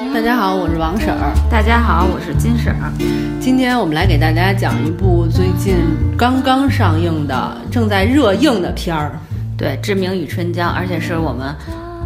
[0.00, 1.34] 大家好，我是王婶儿。
[1.50, 2.92] 大家好，我是金婶儿。
[3.40, 5.74] 今天我们来给大家讲一部最近
[6.16, 9.18] 刚刚上映的、正在热映的片儿。
[9.56, 11.52] 对，《志明与春娇》，而且是我们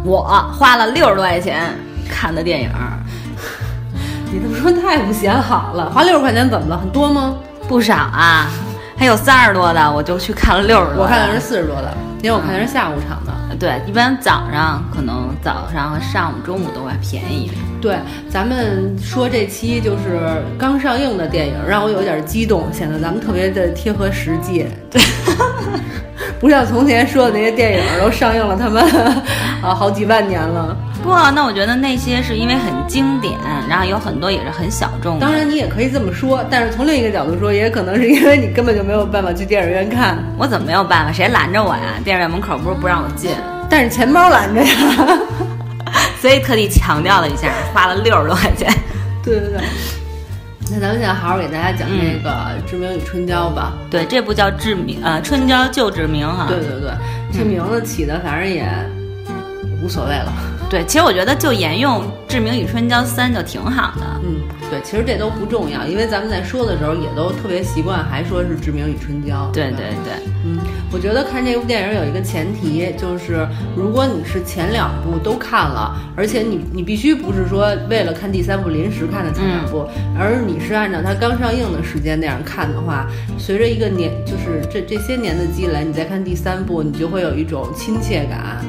[0.03, 1.69] 我花了六十多块钱
[2.09, 2.69] 看的电影。
[4.33, 6.77] 你这么说太不显好了，花六十块钱怎么了？
[6.79, 7.35] 很多吗？
[7.67, 8.49] 不少啊，
[9.03, 11.03] 还有三十多的，我就去看了六十多。
[11.03, 13.33] 我看的是四十多的，因为我看的是下午场的。
[13.57, 17.57] 对，一般早上可能早上和上午、中午都会便宜一点。
[17.81, 17.97] 对，
[18.29, 24.65] 咱们说这期就是刚上映的电影，让我有点激动，显得咱们特别的贴合实际。
[24.89, 25.01] 对，
[26.39, 28.81] 不像从前说的那些电影都上映了，他们
[29.61, 30.77] 啊好几万年了。
[31.03, 33.37] 不，那我觉得那些是因为很经典，
[33.69, 35.19] 然后有很多也是很小众。
[35.19, 40.17] 当然，你也可以这么说，但是从另一个角度说，也可能是因为你根本就没有办法去电影院看。
[40.37, 41.11] 我怎么没有办法？
[41.11, 41.99] 谁拦着我呀？
[42.03, 43.31] 电影院门口不是不让我进？
[43.69, 44.69] 但是钱包拦着呀，
[46.21, 48.73] 所以特地强调了一下，花了六十多块钱。
[49.23, 49.61] 对对对。
[50.71, 52.29] 那咱们现在好好给大家讲这个
[52.69, 53.73] 《志明与春娇》吧。
[53.91, 56.45] 对，这部叫《志明》呃，《春娇救志明》哈。
[56.47, 56.91] 对对对，
[57.33, 58.65] 这名字起的反正也
[59.83, 60.33] 无所谓了。
[60.73, 64.19] 对，其实我觉得就沿用《志明与春娇三》就挺好的。
[64.23, 69.47] 嗯，对，其实这都不重要，因为咱们在说的时候也都特别习惯，还说是《志明与春娇》。
[69.51, 70.57] 对对对，嗯，
[70.91, 79.87] 我觉得看这部电影有一个前提，就是如果你是前两部都看了，而且你你必须不是说为了看第三部临时看的前两部，
[80.17, 88.65] 而你是按照它刚上映的时间那样看的话，随着一个年就是这这些年的积累，你再看第三部，你就会有一种亲切感。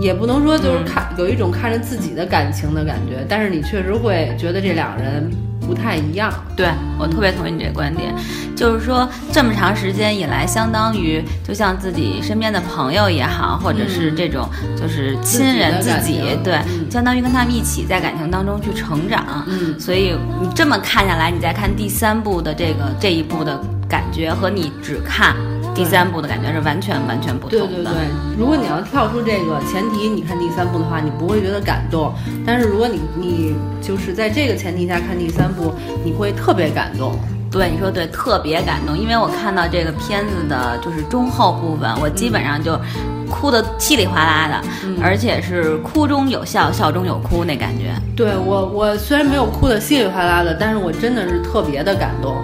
[0.00, 6.32] 也不能说就是看有一种看着自己的感情的感觉，但是你确实会觉得这两个人不太一样。
[6.56, 8.14] 对我特别同意你这观点，
[8.56, 16.58] 就是说这么长时间以来，相当于就像自己身边的朋友也好，或者是这种就是亲人自己，对，
[16.90, 19.44] 相当于跟他们一起在感情当中去成长。
[19.46, 25.36] 嗯，所以你这么看下来，你再看第三部的这个这一部的感觉和你只看。
[25.74, 27.66] 第三部的感觉是完全完全不同的。
[27.66, 27.92] 对对对，
[28.38, 32.12] 如果你要跳出这个前提，你看第三部的话，你不会觉得感动。
[32.46, 35.72] 但是如果你你就是在这个前提下看第三部，
[36.04, 37.18] 你会特别感动。
[37.50, 42.78] 对，你说对，特别感动，因为我看到这个片子的就是中后部分，我基本上就
[43.28, 44.62] 哭的稀里哗啦的，
[45.02, 47.92] 而且是哭中有笑，笑中有哭那感觉。
[48.14, 52.36] 对我，我虽然没有哭的稀里哗啦的，但是我真的是特别的感动。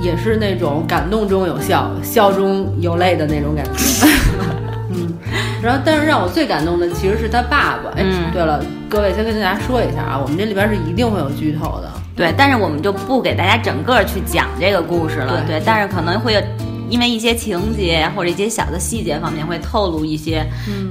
[0.00, 4.06] 也是那种感动中有笑，笑中有泪的那种感觉。
[4.92, 5.14] 嗯，
[5.62, 7.90] 然后但是让我最感动的其实是他爸爸。
[7.96, 11.90] 哎，对了，各位先跟大家说一下啊，我们这里边是一定会有剧透的。
[12.16, 15.44] 对，但是我们就不给大家整个去讲这个故事了。
[15.46, 16.42] 对，但是可能会有
[16.88, 20.44] 因为一些情节或者一些小的细节方面会透露一些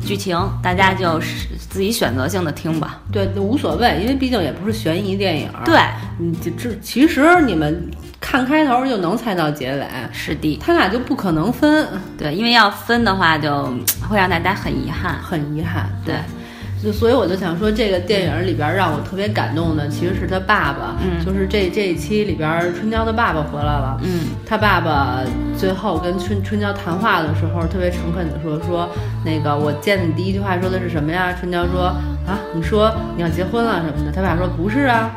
[0.06, 3.02] 剧情，大家就是自己选择性的听吧。
[3.12, 5.50] 对，无所谓，因为毕竟也不是悬疑电影。
[5.66, 5.76] 对，
[6.20, 7.90] 嗯，这其实你们。
[8.22, 11.88] 看开头就能猜到结尾，是的，他俩就不可能分，
[12.18, 13.74] 对，因为要分的话就
[14.08, 16.16] 会让大家很遗憾，很遗憾，对，
[16.84, 25.22] 就所以我就想说，这个电影里边让我特别感动的其实是他爸爸，嗯，就是这这一期里边春娇的爸爸回来了，嗯，他爸爸
[25.58, 28.88] 最后跟春春娇谈话的时候特别诚恳的说说
[29.26, 31.34] 那个我见你第一句话说的是什么呀？
[31.40, 31.86] 春娇说
[32.28, 35.10] 啊，你说你要结婚了什么的，他爸说不是啊。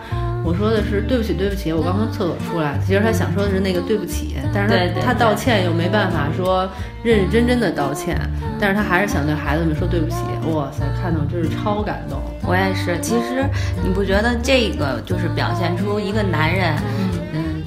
[0.44, 2.78] 我说的是对不起，对不起，我刚从厕所出来。
[2.84, 6.68] 其实他想说的是那个对不起，但是他他道歉又没办法说
[7.02, 8.18] 认认真真的道歉，
[8.58, 10.16] 但是他还是想对孩子们说对不起。
[10.52, 12.20] 哇塞，看到真是超感动。
[12.44, 12.98] 我也是。
[13.00, 13.44] 其实
[13.82, 16.74] 你不觉得这个就是表现出一个男人？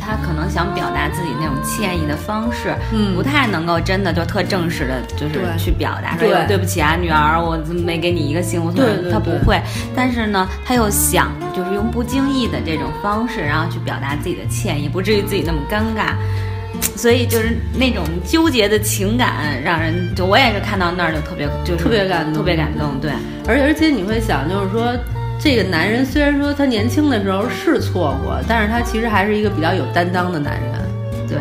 [0.05, 8.71] 他可能想表达自己那种歉意的方式，嗯，不太能够真的就特正式的，就是去表达说对不起啊，女儿，我没给你一个幸福。
[8.71, 9.59] 对，他不会。
[9.95, 16.13] 但是呢，他又想就是用不经意的这种方式，然后去表达自己的歉意，不至于自己那么尴尬。
[16.95, 22.99] 所以就是那种纠结的情感，让人就我也是看到那儿就特别就特别感动，特别感动。
[23.01, 23.11] 对，
[23.47, 24.94] 而且而且你会想，就是说。
[25.40, 30.71] 这个男人虽然说他年轻的时候是错过，但是他其实还是一个比较有担当的男人。
[31.27, 31.38] 对，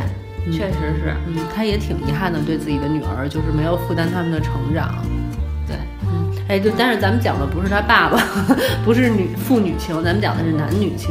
[0.53, 4.95] 确实是，嗯，他也挺遗憾的，对自己的女儿就是没有负担他们的成长。
[5.67, 8.19] 对，嗯，哎，就但是咱们讲的不是他爸爸，
[8.85, 11.11] 不是女父女情，咱们讲的是男女情。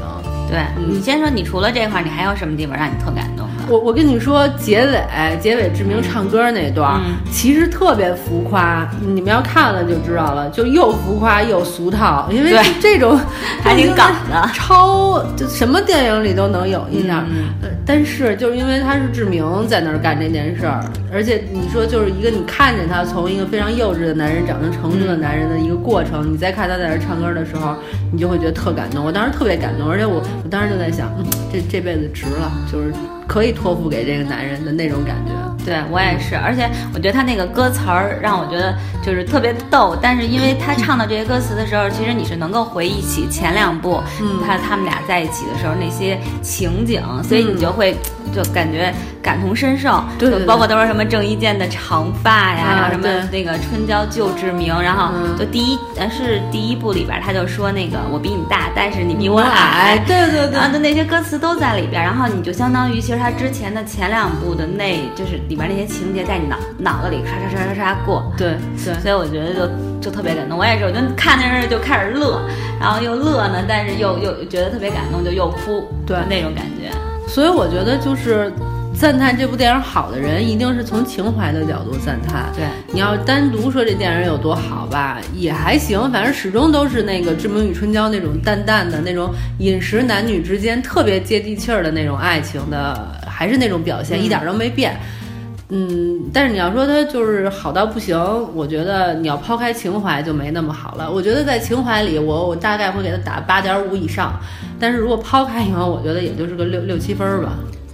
[0.50, 3.53] 对你先说，你除了这块，你还有什么地方让你特感动的？
[3.69, 5.01] 我我跟你说，结尾
[5.39, 7.00] 结尾志明唱歌那段，
[7.31, 13.19] 其实特别浮夸，你们要看了就知道了，就又浮夸又俗套，因为这种
[13.63, 17.24] 还挺港的，超就什么电影里都能有一点。
[17.86, 27.75] 但是就是因为他是志明在那儿干这件事儿，而且你说就是一个你看见他从一个非常幼稚的男人长成成熟的男人的一个过程，你再看他在那儿唱歌的时候，
[28.12, 29.06] 你就会觉得特感动。
[29.06, 32.94] 我当时特别感动，而且我我当时就在想，嗯，这这辈子值了，就是
[33.28, 35.53] 可以托付给这个男人的那种感觉。
[35.65, 39.98] 对我也是，而且我觉得他那个歌词儿让我觉得就是特别逗。
[40.01, 44.01] 但是因为他唱的这些歌词的时候，其实你是能够回忆起前两部
[44.45, 47.95] 他他们俩在一起的时候那些情景，所以你就会
[48.33, 50.04] 就感觉感同身受。
[50.19, 59.98] 对，包括都是什么郑伊健的长发呀，然后什么那个春娇救志明，然后就第一呃是第一部里边他就说那个我比你大，但是你比我矮。
[60.06, 65.39] 对对 对，啊，的那些歌词都在里边，然后你就相当于其实他之前的前两部的那就是。
[65.54, 69.72] 里边那些情节在你脑脑子里刷刷刷刷刷过，对对，所以我觉得就
[70.02, 70.58] 就特别感动。
[70.58, 72.42] 我也是，我就看的时候就开始乐，
[72.80, 76.90] 然后又乐呢，但是又又觉得特别感动，就又哭，对那种感觉。
[77.28, 78.52] 所以我觉得就是
[78.96, 82.46] 赞叹这部电影好的人，一定是从情怀的角度赞叹。
[82.56, 95.00] 对，你要单独说这电影有多好吧，也还行，反正始终都是那个《志明与春娇》那种淡淡的那种饮食男女之间特别接地气儿的那种爱情的，还是那种表现，一点都没变。
[95.75, 98.16] 嗯，但是你要说他就是好到不行，
[98.54, 101.12] 我觉得你要抛开情怀就没那么好了。
[101.12, 104.40] 我觉得在情怀里，我我大概会给它打八点五以上，
[104.80, 107.54] 但是如果抛开以后，我觉得也就是个六六七分吧。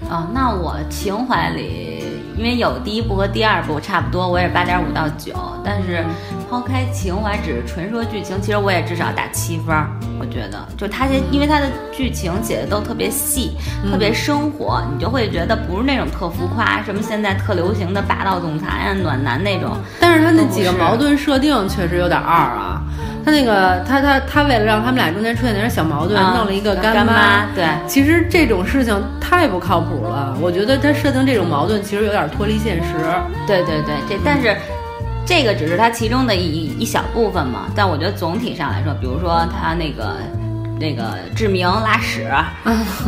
[0.10, 1.99] 啊，那我情怀里。
[2.40, 5.34] 因为有第一部和第二部差不多，我也是八点五到九。
[5.62, 6.06] 但是
[6.50, 9.76] 抛开情怀，只是纯说剧情，其实我也至少打七分。
[10.18, 13.58] 我觉得，就它这，因为它的剧情写的都特别细，
[13.92, 19.78] 特别生活，你就会觉得不是那种特浮夸，什么现在特流行的霸道总裁啊、暖男那种。
[20.00, 22.69] 但是他那几个矛盾设定确实有点二啊。
[23.30, 27.46] 他那个，他他他为了让他们俩中间出现点小矛盾，弄了一个干妈。
[27.54, 30.36] 对，其实这种事情太不靠谱了。
[30.42, 32.94] 我觉得他设定这种矛盾，其实有点脱离现实。
[33.46, 34.58] 对对对，这但是
[35.28, 37.68] 这个只是他其中的一一小部分嘛。
[37.76, 40.16] 但我觉得总体上来说，比如说他那个。
[40.80, 42.24] 那个志明拉屎，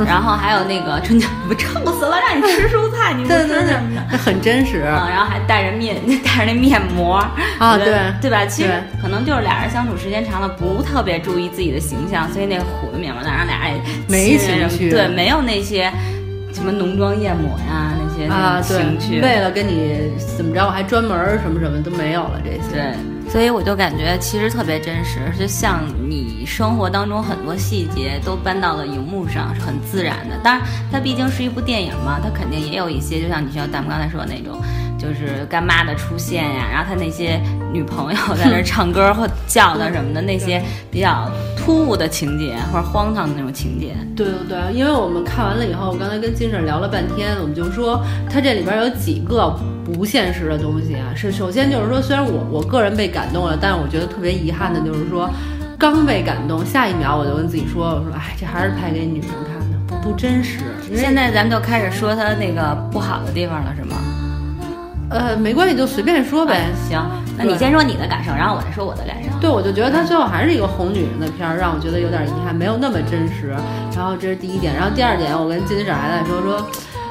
[0.05, 4.79] 然后还有那个春娇，不臭死了，让你吃蔬菜，你不吃什么的，很真实。
[4.79, 7.15] 然后还带着面， 带着那面膜
[7.59, 7.85] 啊，对
[8.21, 8.45] 对吧？
[8.45, 15.91] 其实可能就是俩人相处时间长了，不特别注意自己的形象，所以那虎的面膜能让俩人没情趣，对，没有那些
[16.53, 19.21] 什么浓妆艳抹呀那些啊，情趣。
[19.21, 22.73] 为了跟你怎么着，我还专门什么什么都没有了这些。
[22.73, 22.93] 对。
[23.31, 25.79] 所以我就感觉其实特别真实，就像
[26.09, 30.35] 你生活当中很多细节都搬到了荧幕上，是很自然的。
[30.43, 34.61] 当然，它毕竟是一部电影嘛，它肯定也有一些，就像你像咱们刚才说的那种。
[35.01, 37.41] 就是干妈的出现呀，然后他那些
[37.73, 40.61] 女朋友在那唱歌或叫的什么的，那些
[40.91, 41.27] 比较
[41.57, 43.95] 突兀的情节或者荒唐的那种情节。
[44.15, 47.99] 对对对，因为我们看完了以后，我刚才跟金婶聊了半天，我们就说
[48.29, 49.49] 他这里边有几个
[49.83, 51.15] 不现实的东西啊。
[51.15, 55.27] 是首先就是说，虽然我我个人被感动了，但是我觉得特别遗憾的就是说，
[55.81, 60.59] 刚被感动，下一秒我就跟自己说，我说哎，这还是拍给女人看的，不不真实。
[60.95, 63.97] 现在咱们就开始说他那个不好的地方了，是吗？
[65.09, 66.67] 呃，没关系，就随便说呗。
[66.87, 67.03] 行，
[67.35, 69.29] 那你先说你的感受，然后我再说我的感受。
[69.39, 73.55] 对，我就觉得他最后还是一个哄女人的片儿，让我觉得有点遗憾，没有那么真实。
[73.95, 76.63] 然后这是第一点，然后第二点，我跟金婶还在说说，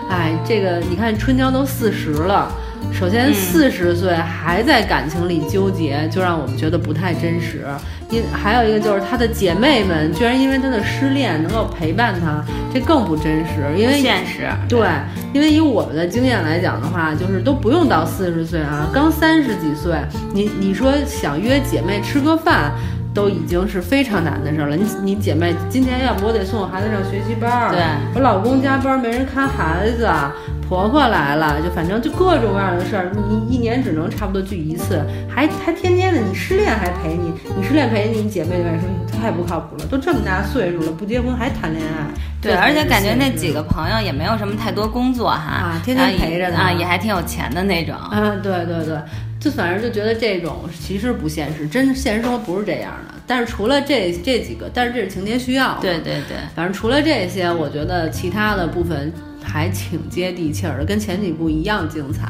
[0.09, 2.49] 哎，这个你看春娇都四十了。
[2.93, 7.67] 首先，四十岁还在感情里纠结，就让我们觉得不太真实。
[8.11, 13.73] 因还有一个就是她的姐妹们居然因为她的失恋能够陪伴她，这更不真实。
[13.77, 14.89] 因为现实对，
[15.33, 19.95] 因为以我们的经验来讲的话，就是都不用到四十岁啊，刚三十几岁，
[20.33, 22.73] 你你说想约姐妹吃个饭。
[23.13, 24.77] 都已经是非常难的事了。
[24.77, 27.83] 你你姐妹今天要不我得送我孩子上学习班儿，对
[28.15, 30.09] 我老公加班没人看孩子，
[30.71, 33.11] 婆婆来了，就反正就各种各样的事儿。
[33.29, 36.21] 你一年只能差不多聚一次，还还天天的。
[36.21, 39.87] 你失恋还陪你，你失恋陪你，你姐妹就说你太不靠谱了。
[39.87, 42.07] 都这么大岁数了，不结婚还谈恋爱。
[42.41, 47.97] 对，而且感觉那几个朋友也没有什么太多工作哈，啊，天天陪着啊，也还挺有钱的那种。
[48.13, 48.97] 嗯，对对对。
[49.41, 53.15] 就反正就觉得这种其实不现实，真现实生活不是这样的。
[53.27, 55.79] 但是除了这这几个，但是这是情节需要。
[55.81, 59.13] 对对对，反正除了这些，我觉得其他的部分
[59.43, 62.29] 还挺接地气儿的，跟前几部一样精彩。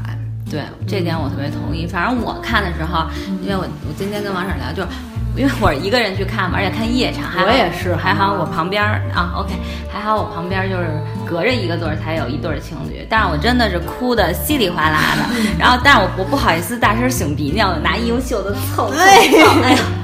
[0.50, 1.86] 对，这点我特别同意。
[1.86, 3.06] 反正我看的时候，
[3.42, 4.88] 因为我我今天跟王婶聊，就是
[5.36, 8.82] 因为我是一个人去看嘛，而且看夜场，我也是，还好我旁边
[9.14, 9.54] 啊，OK，
[9.88, 10.88] 还好我旁边就是
[11.24, 15.22] 隔着一个座才有一对情侣，但是我真的是哭的稀里哗啦的，
[15.56, 19.26] 然后但是我我不好意思大声擤鼻涕，我拿衣服袖子凑凑，哎
[19.70, 19.78] 呀，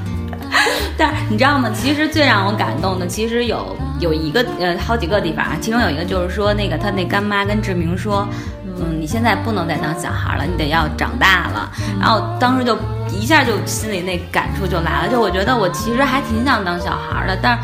[0.98, 1.70] 但是你知道吗？
[1.74, 8.26] 其实最让我感动的，其实有有一个呃好几个地方啊，其中有一个就是说那个他那干妈跟志明说。
[8.78, 11.72] 嗯，你现在不能再当小孩了，你得要长大了。
[11.98, 12.76] 然后当时就
[13.10, 17.58] 一下就心里那感触就来了，就我觉得我其实还挺想当小孩的，但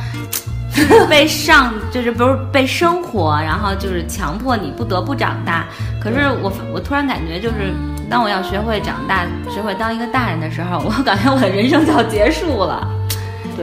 [0.72, 5.66] 是就是被上就是不是被生活，然后就是强迫你不得不长大。
[6.00, 7.74] 可是我我突然感觉就是
[8.12, 12.86] 当我要学会长大，学会当一个大人的时候， 我感觉我的人生就要结束了，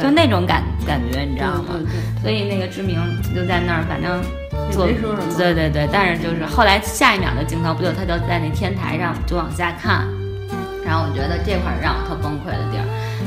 [0.02, 1.76] 就那种感感觉，你知道吗？
[2.20, 2.98] 所以那个知名
[3.36, 4.20] 就在那儿，反正。
[4.72, 5.34] 没说什么。
[5.38, 10.08] 对对对，但是就是后来下一秒的镜头，不就他就在那天台上就往下看，
[10.84, 12.86] 然后我觉得这块让我特崩溃的地儿，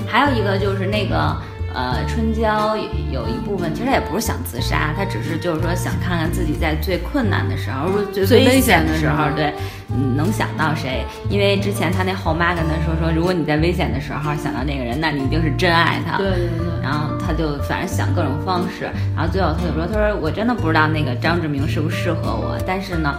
[0.08, 1.36] 还有一个就是那个。
[1.74, 2.76] 呃，春娇
[3.10, 9.54] 有一部分其实也不是想自杀，她只是就是说想看看自己在最困难的时候，最最危险的时候，对，
[9.94, 11.04] 嗯，能想到谁？
[11.30, 16.18] 因为之前她那后妈跟她说说，如果你在危险的时候想到那个人，那你一定是真爱他。
[16.18, 16.82] 对对对。
[16.82, 18.84] 然后她就反正想各种方式，
[19.16, 23.14] 然后最后她就说，她说我真的不知道那个张志明适不适合我，但是呢。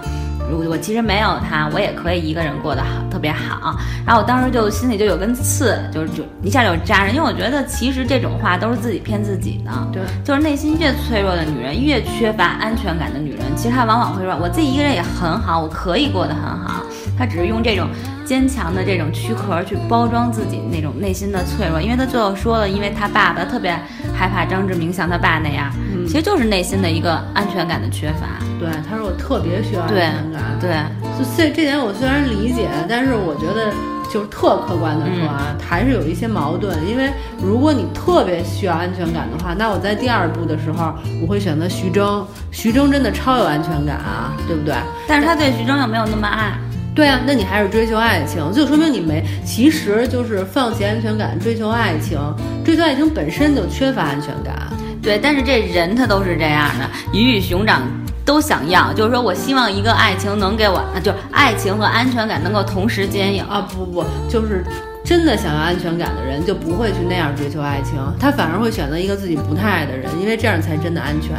[0.52, 3.76] 我我其实没有他，我也可以一个人过得好，特别好。
[4.06, 9.72] 然后我当时就心里就有根刺，就是就一下就扎人，因为我觉得其实这种话都是自己骗自己的。
[9.92, 16.84] 对，就是内心越脆弱的女人，越缺乏安全感的女人，其实她往往会说，我自己一个人也很好，我可以过得很好。
[17.18, 17.88] 她只是用这种
[18.26, 23.72] 坚强的这种躯壳去包装自己那种内心的脆弱，因为她最后说了，因为她爸爸特别
[24.14, 25.72] 害怕张志明像他爸那样，
[26.06, 28.28] 其实就是内心的一个安全感的缺乏。
[28.60, 30.58] 对，他说我特别需要安全感。
[30.60, 30.70] 对，
[31.18, 33.72] 就这这点我虽然理解，但是我觉得
[34.12, 36.78] 就是特客观的说啊，还是有一些矛盾。
[36.88, 42.26] 因为如果你特别需要安全感的话，那我在第二部的时候我会选择徐峥。
[42.52, 44.76] 徐峥真的超有安全感啊，对不对？
[45.08, 46.58] 但是他对徐峥又没有那么爱。
[46.96, 52.20] 对啊，那你还是追求爱情，就说明你没，其实就是放弃安全感，追求爱情，
[52.64, 54.56] 追求爱情本身就缺乏安全感。
[55.02, 57.82] 对，但是这人他都是这样的，鱼与熊掌
[58.24, 63.68] 都想要，就是说我希望一个爱情能给我，就爱情和安全感能够同时兼有啊！
[63.70, 64.64] 不不不，就是
[65.04, 71.32] 真的想要安全感的人就不会去那样追求爱情，他反而会选择一个自己不太爱的人，因为这样才真的安全。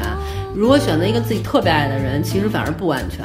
[0.53, 3.25] 如果选择一个自己特别爱的人，其实反而不安全。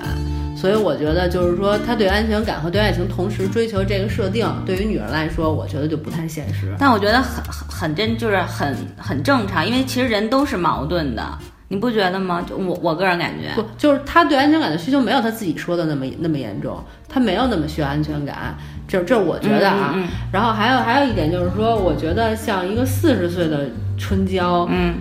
[0.59, 6.75] 所以我觉得，就是说，他对安全感和对爱情同时追求这个设定，对于女人来说，我觉得就不太现实。
[6.77, 11.23] 但我觉得很很很真，就是很很正常，因为其实人都是矛盾的，
[11.69, 12.45] 你不觉得吗？
[12.45, 18.53] 就我我个人感觉，不就是他对安全感的需求没有他自己说的那么那么严重，他没有那么需要安全感，
[18.85, 19.95] 这这我觉得啊。
[20.29, 24.95] 然后还有还有一点就是说，我觉得像一个四十岁的春娇，嗯。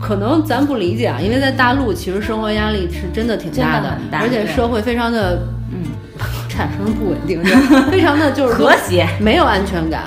[0.00, 5.38] 可能咱不理解啊，因为在大陆其实生活压力是真的挺大的，而且社会非常的
[5.72, 5.90] 嗯
[6.48, 7.42] 产生不稳定，
[7.90, 10.02] 非常的就是 和谐，没有安全感。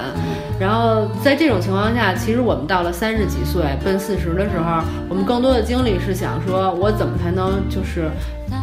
[0.59, 8.09] 然后在这种情况下，其实我们到了三十几岁奔四十的时候，我们更多的精力是想说，我怎么才能就是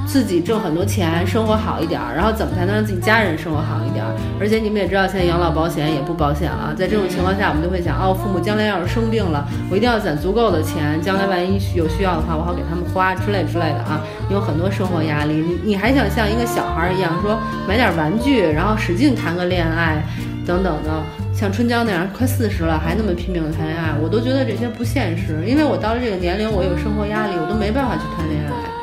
[0.06, 4.14] 自己挣很多钱，生活好一点儿，然后怎么才能让自己家人生活好一点儿。
[4.40, 6.72] 而且你们也知道，现在养老保险也不保险了。
[6.74, 14.00] 在这种情况下，我们就会想，哦，父母将来要是生病了，我一定要攒足够的钱，将来万一有需要的话，我好给他们花之类之类的啊。
[14.28, 17.36] 你有很多生活压力，你你还想像一个小孩一样说
[17.66, 20.02] 买点玩具，然后使劲谈个恋爱，
[20.46, 20.90] 等等的。
[21.34, 25.44] 像春娇那样快四十了还那么拼命的谈恋爱，我都觉得这些不现实。
[25.46, 28.75] 因为我到了这个年龄，我有生活压力，我都没办法去谈恋爱。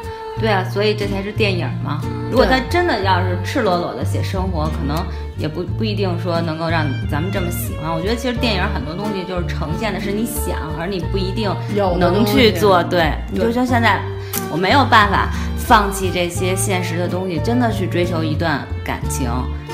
[0.43, 2.01] 对啊，所以这才是电影嘛。
[2.29, 5.01] 如果他真的要是赤裸裸的写生活，可能
[5.37, 7.89] 也不不一定说能够让咱们这么喜欢。
[7.89, 11.49] 我觉得其实电影很多东西就是呈现的是你想，而你不一定
[11.97, 12.83] 能去做。
[12.83, 14.01] 对，你就像现在，
[14.51, 19.31] 我没有办法放弃这些现实的东西，真的去追求一段感情。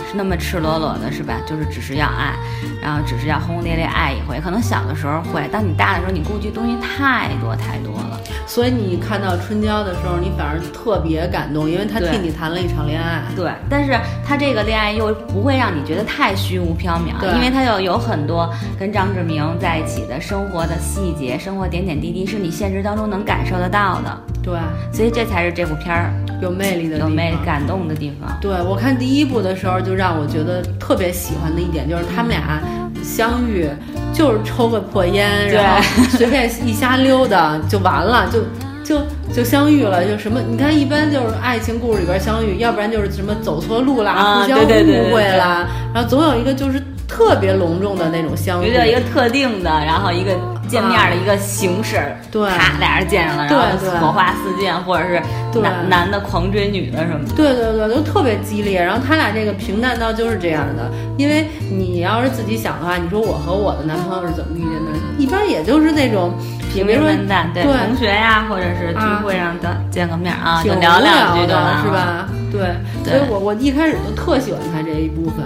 [0.10, 1.36] 是那么赤裸裸的，是吧？
[1.46, 2.34] 就是只是要爱，
[2.82, 4.40] 然后只是要轰轰烈烈爱一回。
[4.40, 8.09] 可能小的时候会，当你大的时候，你顾忌东西太多太多了。
[8.50, 13.22] 所以你看到春娇的时候，你反而特别感动，因为她替你谈了一场恋爱。
[13.36, 24.18] 对，但是她这个恋爱又不会让你觉得太虚无缥缈，因为她又有很多跟张志明在一起的生活的细节、生活点点滴滴，是你现实当中能感受得到的。
[24.42, 24.58] 对，
[24.92, 28.36] 所以这才是这部片儿有魅力的、有魅感动的地方。
[28.42, 32.60] 对我看第一部的时候，就让我觉得特别喜欢的一点就是他们俩
[33.04, 33.70] 相遇，
[34.20, 38.42] 就是抽个破烟，然后随便一瞎溜达就完了，就
[38.84, 39.02] 就
[39.34, 40.04] 就相遇了。
[40.04, 40.42] 就什么？
[40.46, 50.38] 你看，一般就是爱情故事里边相遇，要不然就是什么走错路啦，互相误会啦，然后总有一个就是特别隆重的那种相遇，有一个特定的，然后一个
[50.70, 52.00] 见面的一个形式，
[52.32, 55.22] 对，他，俩人见上了，然后火花四溅，或者是
[55.60, 58.82] 男男的狂追女的什么的，对对对，都特别激烈。
[58.82, 64.92] 然后他俩这个平淡到就是这样的，因为你要是自己想的话，你说我和我的男朋友是怎么遇见的？
[65.18, 66.34] 一般也就是那种
[66.72, 72.30] 平平淡淡，对同学呀，或者是聚会上的见个面啊，就聊两句的，是吧？
[72.52, 75.46] 对，所以我我一开始就特喜欢他这一部分。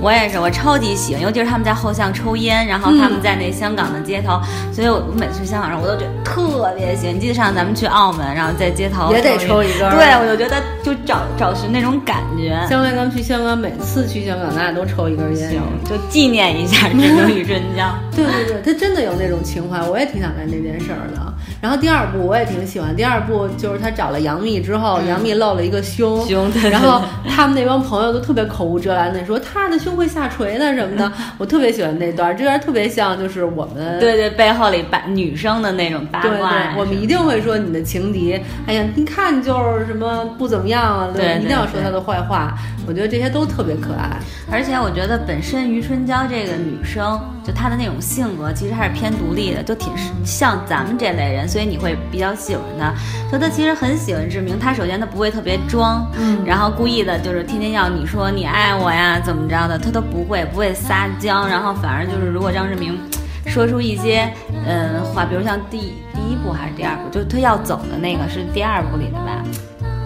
[0.00, 4.38] 我也是，我超级喜欢，尤其是他们在后巷抽烟，然后他们在那香港的街头，
[4.72, 7.14] 所以我每次去香港时候，我都觉得特别喜欢。
[7.14, 12.58] 你记得上次咱们去澳门，然后在街头也得抽一根，对我就觉得就找找寻那种感觉。
[12.68, 17.88] 将来咱们去香港，每次去香港，咱俩都抽一根烟，就纪念一下《志明与春江》。
[18.14, 21.25] 对对对，他真的有那种情怀，我也挺想干这件事儿的。
[21.60, 42.54] 然后第二部我也挺喜欢，第二部就是他找了杨幂之后，杨幂露了一个胸，胸，然后他们那帮朋友都特别口无遮拦的说他的胸会下垂的什么的，我特别喜欢那段，这段特别像就是我们对对背后里八女生的那种八卦，对对，我们一定会说你的情敌，哎呀，一看就是什么不怎么样啊，对，一定要说他的坏话，
[42.86, 44.16] 我觉得这些都特别可爱，
[44.50, 49.90] 而且我觉得本身余春娇这个女生，就她的那种性格其实还是偏独立的，就挺
[50.24, 51.45] 像咱们这类人。
[51.46, 52.94] 所以你会比较喜欢他，
[53.30, 54.58] 说他其实很喜欢志明。
[54.58, 61.46] 他首先他不会特别装，嗯，然后故意的就是天天要你说你爱我呀，怎么着的，他都不会，不会撒娇。
[61.46, 62.98] 然后反而就是如果张志明
[63.46, 64.28] 说出一些
[64.66, 69.42] 嗯话，比如像第第一部还是第二部，就是他要走的那个是第二部里的吧？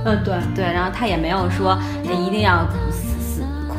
[0.04, 0.64] 嗯，对对。
[0.64, 2.66] 然后他也没有说一定要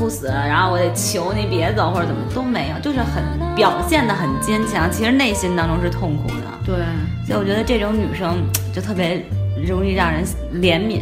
[0.02, 3.24] 哭死了，然后我得求你别走或者怎么都没有，就是很
[3.56, 6.46] 表现的很坚强，其实内心当中是痛苦的。
[6.66, 6.76] 对。
[7.28, 8.44] 所以我觉得这种女生
[8.74, 9.24] 就特别
[9.64, 11.02] 容易让人怜悯，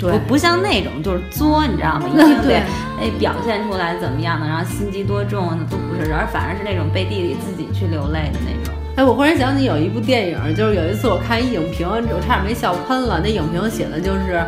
[0.00, 2.06] 对，不不像那种就是作，你知道吗？
[2.08, 2.54] 一定得
[2.98, 8.74] 哎表现出来怎么样的，然后心机多重那都不是，而反而是那种背地里自己去流泪的那种。
[8.96, 13.20] 哎，我忽然想起有一部电影，就是有一次我看一影评，我差点没笑喷了。
[13.22, 14.42] 那影评写的就是。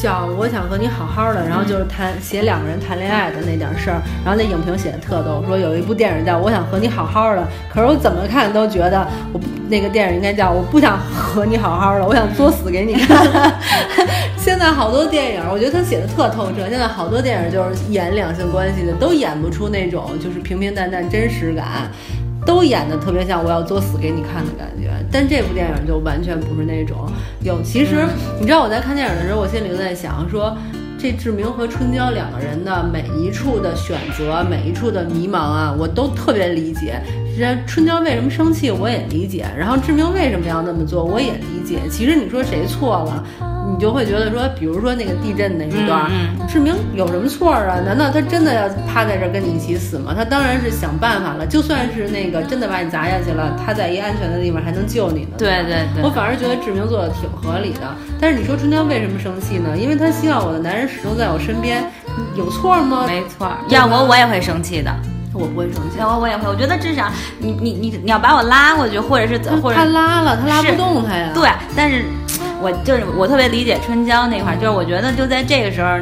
[0.00, 9.38] 叫我想和你好好的，然后就是谈写两个人谈恋爱的那点事儿，然后那影评写的特逗，说有一部电影叫我想和你好好的，可是我怎么看都觉得我
[9.68, 13.52] 那个电影应该叫我不想和你好好的，我想作死给你看。
[14.38, 16.66] 现在好多电影，我觉得他写的特透彻。
[16.70, 21.90] 现在好多电影就是演两性关系的，都演不出那种就是平平淡淡真实感。
[22.46, 27.10] 都演的特别像我要作死给你看的感觉，但这部电影就完全不是那种。
[27.42, 28.06] 有其实
[28.38, 30.56] 你知道我在看电影的时候，我心里就在想说，
[30.98, 37.00] 这志明和春娇两个人的每一处的选择，每一处的迷茫啊，我都特别理解。
[37.36, 41.78] 人春娇为什么生气，我也理解；然后志明为什么要那么做，我也理解。
[41.90, 43.24] 其实你说谁错了？
[43.72, 46.10] 你就会觉得说，比如说那个地震那一段，
[46.48, 47.78] 志明有什么错啊？
[47.86, 50.12] 难道他真的要趴在这儿跟你一起死吗？
[50.14, 51.46] 他当然是想办法了。
[51.46, 55.30] 就算是那个真的把你砸下去了，他在一安全的地方还能救你呢。
[55.38, 57.80] 对对对，我反而觉得志明做的挺合理的。
[58.20, 59.76] 但是你说春娇为什么生气呢？
[59.78, 61.84] 因为她希望我的男人始终在我身边，
[62.36, 63.04] 有错吗？
[63.06, 64.92] 没错，要我我也会生气的。
[65.32, 66.48] 我不会生气，我我也会。
[66.48, 71.30] 我觉得至少你你你你要把我拉过去，或者是怎，或者他拉了，他拉不动他呀。
[71.34, 72.04] 对，但是。
[72.62, 75.98] 我就是我特别理解春娇那块儿，就是我觉得就在这个时候，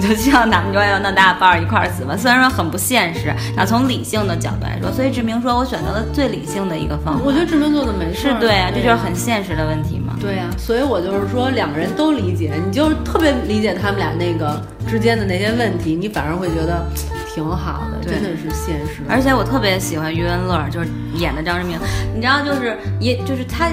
[0.00, 2.16] 就希望咱们就要那大伴儿一块儿死吧。
[2.16, 7.22] 虽然说很不现实，那从理性的角度来说，所以志明说我选择了最理性的一个方法。
[7.24, 10.16] 我觉得志明做的没事，对啊，这就是很现实的问题嘛。
[10.20, 16.84] 对呀，所以我就是说两个人都理解，你就特别理解他们俩那个之间的那些问题，你反而会觉得
[17.34, 19.02] 挺好的，真的是现实。
[19.08, 21.78] 而且我特别喜欢余文乐，就是演的张志明，
[22.14, 23.70] 你知道，就是也就是他。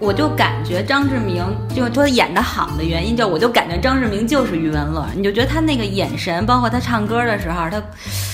[0.00, 7.82] 我就感觉张志明就是他演的好的原因，就我就感觉张志明就是余文乐，你就觉得他那个眼神，包括他唱歌的时候，他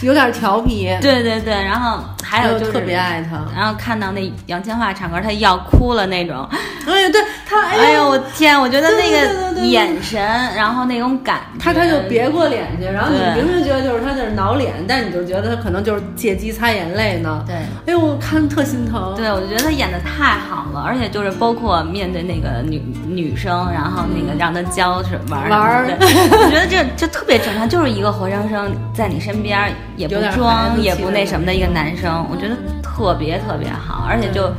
[0.03, 0.95] 有点调皮。
[1.01, 6.47] 对对对，然后还有就是特别爱他，然后看到那杨千嬅唱歌，他要哭了那种。
[6.87, 10.21] 哎呀，对他，哎呦我天，我觉得那个眼神，
[10.55, 17.43] 然后那种感，他他就别过脸去，然后你明明觉得就是他在挠脸，但你就觉得他可能就是借机擦眼泪呢。
[17.47, 19.15] 对，哎呦，我看特心疼。
[19.17, 21.54] 对，我就觉得他演的太好了，而且就是包。
[21.55, 34.51] 包括面对那个女女生，然后那个让她教是玩玩， 我觉得这这特别正常，就是一个活生生在你身边，也不装 也不那什么的一个男生，我觉得特别特别好，而且就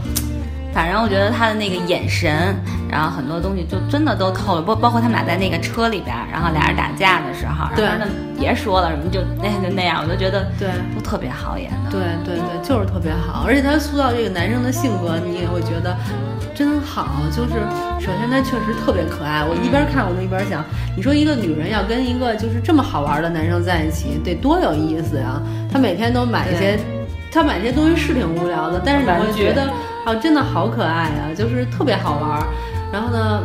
[0.73, 2.55] 反正我觉得他的那个眼神，
[2.89, 11.91] 然后很多东西就真的都透了，包包括他们俩在那个车里边，然后俩人打架的时候，然后那别说了什么，就那就那样，我就觉得对，都特别好演的。
[11.91, 15.95] 对对对，就是特别好，而且他塑造这个男生的性格，你也会觉得
[16.55, 17.21] 真好。
[17.31, 17.53] 就是
[17.99, 20.63] 首先他确实特别可爱，我一边看我就一边想，
[20.95, 25.41] 你说一个女人要跟一个就是这么好玩的男生在一起，得多有意思呀！
[25.71, 26.79] 他每天都买一些。
[27.31, 29.63] 他买这些东西是挺无聊的，但是你会觉得
[30.05, 32.41] 啊，真的好可爱啊，就是特别好玩。
[32.93, 33.43] 然后呢，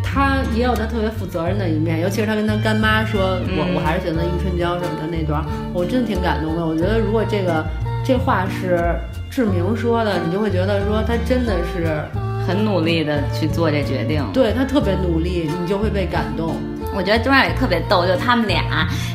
[0.00, 6.64] 他也有他特别负责任的一面，尤其是他跟他干妈说：“我我还是选择余春娇什么的那段，我真的挺感动的。
[6.64, 7.66] 我觉得如果这个
[8.04, 8.94] 这话是
[9.30, 12.02] 志明说的，你就会觉得说他真的是
[12.46, 16.56] 很努力的去做这决定，对他特别努力，你就会被感动。
[16.92, 18.64] 我觉得中间也特别逗，就他们俩，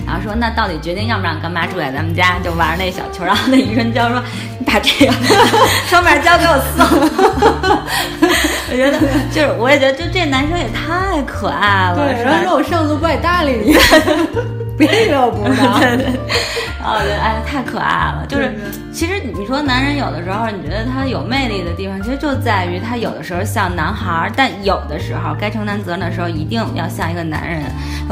[0.07, 3.25] 然后说那到底决定让不让干妈住在咱们家，就玩那小球。
[3.25, 4.23] 然后那余春娇说
[4.57, 5.11] ：“你把这个
[5.87, 6.85] 双面胶给我送。”
[8.71, 8.97] 我觉得
[9.31, 11.97] 就是，我也觉得就这男生也太可爱了。
[12.15, 13.75] 对，然后说我上次不爱搭理你，
[14.77, 15.77] 别以为我不知道。
[15.77, 16.07] 对对。
[16.85, 18.23] 然后我觉得哎，太可爱了。
[18.27, 18.53] 就是
[18.93, 27.63] 其实你说男人有的时候，你觉得他有魅力的地方，其实就在于他有的时候像男孩，但有的时候该承担责任的时候，一定要像一个男人。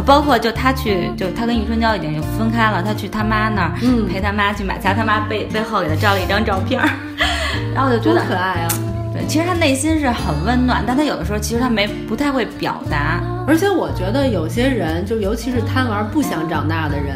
[0.07, 3.71] 包括就他去，就他跟余春娇已经分开了，他去他妈那儿
[4.11, 6.81] 陪他妈去买菜，他妈背背后给他照了一张照片，
[7.75, 8.92] 然后我就觉得可爱啊。
[9.23, 13.21] 对，其实他内心是很温暖，但他有的时候其实他没不太会表达。
[13.47, 17.15] 而且我觉得有些人，就尤其是贪玩不想长大的人，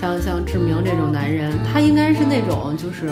[0.00, 3.10] 像像志明这种男人，他应该是那种就是。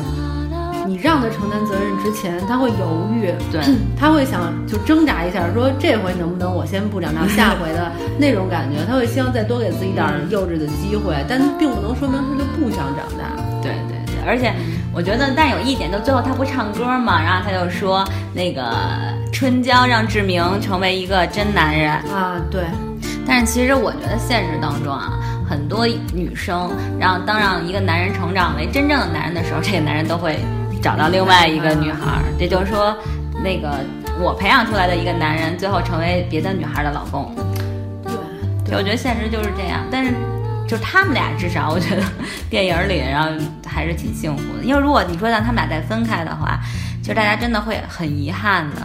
[0.85, 3.62] 你让他承担责任之前，他会犹豫，对，
[3.96, 13.31] 他会想就挣扎一下，说这回能不能我先不长大，下回的那种感觉，他会希望再多给自己点幼稚的机会，但并不能说明他就不想长大。
[13.62, 14.52] 对对对，而且
[14.94, 18.72] 我觉得，但有一点，就最后他不唱歌嘛，然后他就说那个
[19.33, 22.64] 春娇让志明成为一个真男人啊，对。
[23.26, 30.38] 但是其实我觉得现实当中啊，很多女生让当让一个男人成长为真正的男人的时候，这个男人都会。
[30.83, 32.92] 找到另外一个女孩，也就是说，
[33.40, 33.70] 那个
[34.20, 37.33] 我培养出来的一个男人，最后成为别的女孩的老公。
[38.64, 39.87] 对，我觉得现实就是这样。
[39.92, 40.12] 但是，
[40.68, 42.03] 就是他们俩至少，我觉得
[42.48, 43.31] 电影里，然后
[43.66, 44.64] 还是挺幸福的。
[44.64, 46.59] 因为如果你说让他们俩再分开的话，
[47.03, 48.81] 其实大家真的会很遗憾的。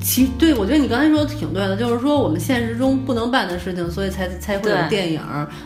[0.00, 5.20] 其对，我觉得你刚才说的挺对的，就是说我们现实中不能办的事情，所以才才会有电影。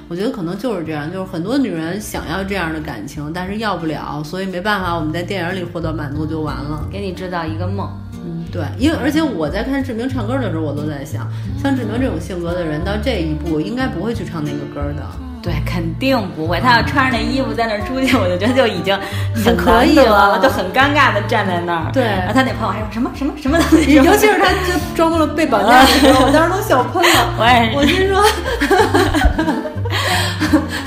[0.08, 6.88] 我觉得可能就是这样，就是很多女人想要这样的感情，但是要不了，所以没办法，我们在电影里获得满足就完了。
[6.90, 7.90] 给你制造一个梦，
[8.24, 11.28] 嗯，对，因为而且我在看志明唱歌的时候，我都在想，
[11.60, 15.02] 像志明这种性格的人，到这一步应该不会去唱那个歌的。
[15.42, 16.60] 对，肯定不会。
[16.60, 18.96] 他要穿着那衣服在那儿出去，我就觉得就已经
[19.34, 21.90] 很可以了，就很尴尬的站在那儿。
[21.92, 27.34] 对，然后他那朋友还说什么什么什么东西，尤其是他就装作了被绑架的时候，我当时都笑喷了。
[27.36, 28.22] 我也是，我心说，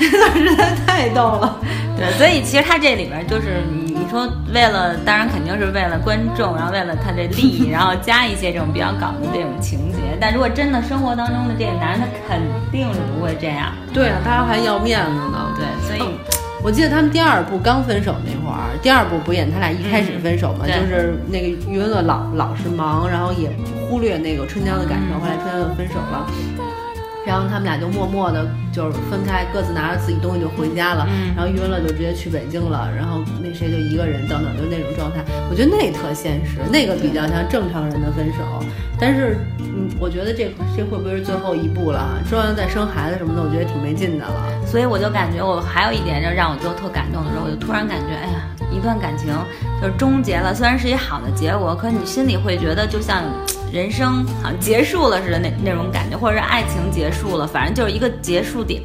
[0.00, 1.58] 这段实在太逗了。
[1.98, 3.62] 对，所以其实他这里边就是
[4.06, 9.98] 你你说为了，当然肯定是为了观众， 然后为了他的利益， 然后加一些这种比较搞的这种情节。
[10.20, 12.40] 但如果真的生活当中的这个男人，他肯
[12.70, 13.72] 定是不会这样。
[13.92, 15.52] 对啊，他还要面子呢。
[15.56, 16.08] 对，所以
[16.62, 23.50] 我记得他们第二部刚分手那会儿，第二部不演他俩一开始分手嘛，就是那个余文乐老老是忙，然后也
[23.88, 26.26] 忽略那个春娇的感受，后来春娇就分手了。
[27.26, 31.08] 然后他们俩就默默的，就是分开，各自拿着自己东西就回家了。
[31.36, 35.24] 然后余文乐就直接去北京了，然后那谁就一个人等等，就那种状态。
[35.50, 38.64] 我觉得那特现实，那个比较像正常人的分手。
[38.98, 42.22] 但是，嗯，我觉得这这会不会是最后一步了？
[42.30, 44.46] 说完再生孩子什么的，我觉得挺没劲的了。
[44.64, 49.26] 所以我就感觉，我还有一点就让我最后特感动的时候，我就突然感觉，哎呀，一段感情
[49.82, 53.24] 就是终结了，虽然是一好的结果，可你心里会觉得就像。
[53.76, 58.82] 人生好像结束了似的那那种感觉，或者是爱情结束了，反正就是一个结束点。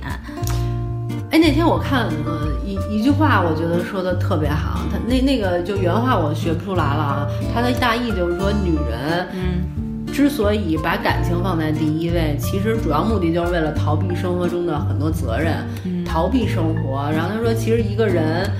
[1.31, 4.81] 哎，那天我看呃一一句话，我觉得说的特别好。
[4.91, 7.27] 他那那个就原话我学不出来了啊。
[7.53, 15.65] 他的大意就是说，女人嗯之所以把感情放在第一位，其实主要目的就是为了逃避生活中的很多责任，
[16.05, 17.09] 逃避生活。
[17.13, 18.51] 然后他说，其实一个人。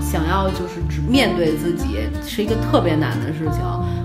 [0.00, 3.62] 想要就是只面对自己是一个特别难的事情，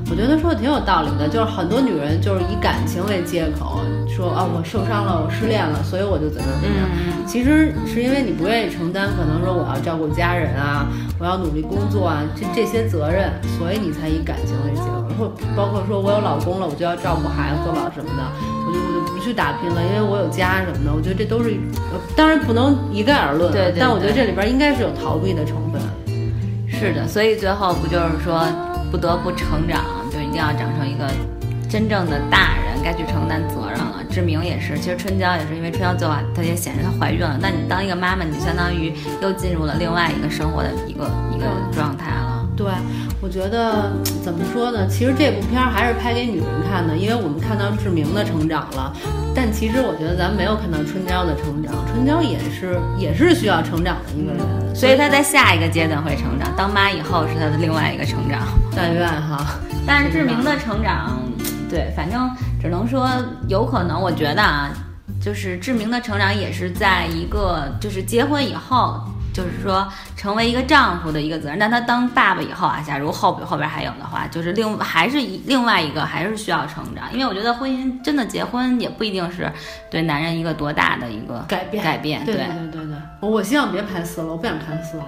[0.10, 1.28] 我觉得说的挺有道理的。
[1.28, 6.88] 就是很多女人就是以感情为借口，说啊我受伤了，我失恋了，所以我就怎么怎么样。
[7.28, 10.88] 其实是因为你不愿意承担，可能说我要照顾家人啊，
[11.20, 15.04] 我要努力工作啊，这这些责任，所以你才以感情为借口。
[15.18, 18.24] 或包括说我有老公了，我就要照顾孩子、做老什么的，
[18.68, 20.94] 我就我就不去打拼了，因为我有家什么的。
[20.94, 21.58] 我觉得这都是，
[22.16, 23.74] 当然不能一概而论，对。
[23.80, 25.82] 但我觉得这里边应该是有逃避的成分。
[26.70, 28.46] 是的，所以最后不就是说
[28.92, 29.97] 不得不成长，就
[30.38, 31.10] 定要长成一个
[31.68, 34.04] 真正的大人，该去承担责任了。
[34.08, 37.40] 志明也是，其实春娇也是，因为春娇最后她也显示她怀孕了。
[37.42, 42.37] 那你当一个妈妈，你相当于又进入了另外一个生活的一个一个状态了。
[42.58, 42.66] 对，
[43.22, 43.94] 我觉得
[44.24, 44.88] 怎么说呢？
[44.88, 48.92] 其实这部片儿还是拍给女人看的，因为我们看到志明的成长了。
[49.36, 56.52] 但其实我觉得咱们没有看到春娇的成长，春娇也是也是需要成长的一个人，所以她在下一个阶段会成长。
[56.58, 58.42] 当妈以后是她的另外一个成长。
[58.76, 59.46] 但愿哈。
[59.86, 61.22] 但是志明的成长，
[61.70, 62.28] 对，反正
[62.60, 63.08] 只能说
[63.48, 64.02] 有可能。
[64.02, 64.72] 我觉得啊，
[65.22, 69.00] 就是志明的成长也是在一个就是结婚以后。
[69.38, 71.60] 就是说，成为一个丈夫的一个责任。
[71.60, 77.14] 但他当爸爸以后啊，假如后边后边还有的话，就是另还是一另外一个还是需要成长。
[77.14, 79.48] 因为我觉得婚姻真的结婚也不一定是
[79.92, 82.26] 对男人一个多大的一个改变改变。
[82.26, 85.06] 对对对对，我希望别拍四了，我不想看四了。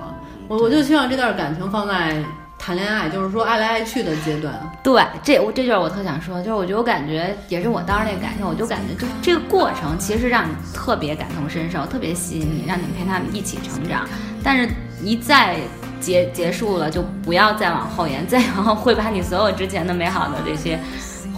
[0.48, 2.24] 我我就希望这段感情放在。
[2.60, 14.06] 谈恋爱就是说爱来爱去的阶段，对，这我这就是我特想说，就是我觉得我感觉也是我当时那个感受，我就感觉就这个过程其实让你特别感同身受，特别吸引你，让你陪他们一起成长。
[14.44, 14.70] 但是，
[15.02, 15.58] 一再
[16.02, 20.78] 结结束了，就不要再往后延， 再往后会把你所有之前的美好的这些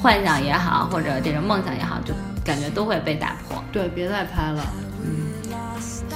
[0.02, 3.64] 幻想也好，或者这种梦想也好，就感觉都会被打破。
[3.72, 4.62] 对，别再拍了。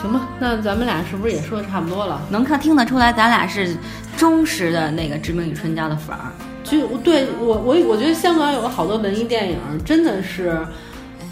[0.06, 2.22] 嗯，行吧，那咱们俩是不是也说的差不多了？
[2.30, 3.76] 能看听得出来，咱俩是。
[4.18, 6.32] 忠实的那个《致命与春娇》的粉儿，
[6.64, 10.66] 就对我我我觉得香港有好多文艺电影真的是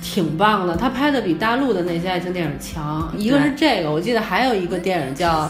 [0.02, 3.10] 挺棒的，他拍的比大陆的那些爱情电影强。
[3.18, 5.46] 一个是这个，我记得还有一个电影叫《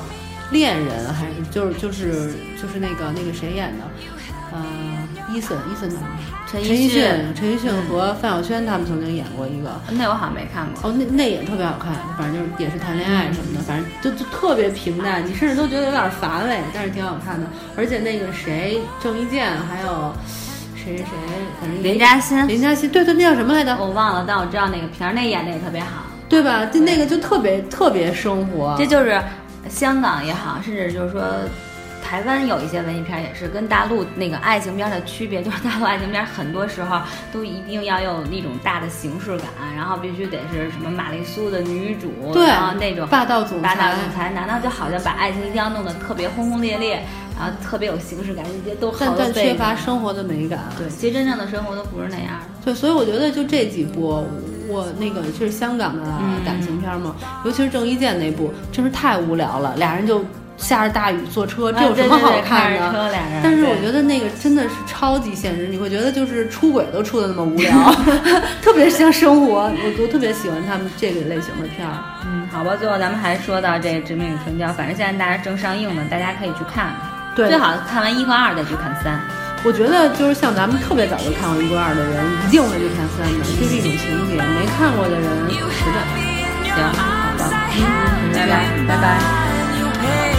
[0.51, 2.31] 恋人》，还是就是就是
[2.61, 4.12] 就是那个那个谁演的，嗯。
[5.33, 5.89] 伊森，伊森
[6.45, 10.87] 陈奕迅，陈奕迅和范晓萱他们曾经演过一个，那我好像没看过。
[10.89, 17.47] 哦，那那也特别好看，反正就是也是谈恋爱什么的，反正就就特别平淡，你甚至都觉得有点乏味，但是挺好看的。
[17.75, 20.13] 而且那个谁，郑伊健，还有
[20.75, 23.75] 谁谁谁，反正林嘉欣，林嘉欣，对对，那叫什么来着？
[23.79, 26.65] 我忘了，但我知道那个片儿，那演的也特别好，对吧？
[26.65, 29.19] 就那个就特别特别生活，这就是
[29.67, 31.23] 香港也好，甚至就是说。
[32.13, 47.03] 台湾有一些文艺片也是跟大陆那个爱情片的区别，就是大陆爱情片很多时候都一定要有那种大的形式感，然后必须得是什么玛丽苏的女主，然后那种霸道总裁，霸道总裁，难道就好像把爱情一定要弄得特别轰轰烈烈，
[47.35, 50.59] 然后特别有形式感，这些都好但缺乏生活的美感。
[50.77, 52.63] 对，其实真正的生活都不是那样的。
[52.63, 54.23] 对，所以我觉得就这几部，
[54.67, 56.03] 我那个就是香港的
[56.45, 60.23] 感情片嘛，尤其是郑伊健那部，真是太无聊了，俩人就。
[60.57, 63.11] 下着大雨坐车，这有什么好看的？
[63.43, 67.73] 但是我觉得那个真的是超级现实，你会觉得就是出轨都出的那么无聊，
[68.61, 69.63] 特别像生活。
[69.63, 71.93] 我我特别喜欢他们这个类型的片儿。
[72.25, 76.93] 嗯，好吧，最后咱们还说到这《致命与春娇》，反正现在大家正上映呢，大家可以去看。
[77.35, 79.19] 对，最好看完一和二再去看三。
[79.65, 84.35] 我觉得就是像咱们特别早就看过一和二的人，一定会去看三的，这是一种情节。
[84.35, 85.97] 没看过的人，实在
[86.75, 87.43] 行，好的，
[87.75, 90.32] 嗯，拜拜，拜拜。